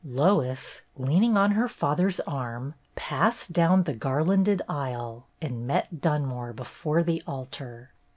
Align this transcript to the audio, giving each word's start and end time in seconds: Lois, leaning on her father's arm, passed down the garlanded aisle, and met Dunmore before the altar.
Lois, 0.03 0.81
leaning 0.97 1.37
on 1.37 1.51
her 1.51 1.67
father's 1.67 2.19
arm, 2.21 2.73
passed 2.95 3.53
down 3.53 3.83
the 3.83 3.93
garlanded 3.93 4.59
aisle, 4.67 5.27
and 5.43 5.67
met 5.67 6.01
Dunmore 6.01 6.53
before 6.53 7.03
the 7.03 7.21
altar. 7.27 7.91